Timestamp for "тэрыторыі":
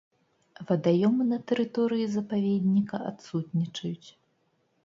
1.51-2.05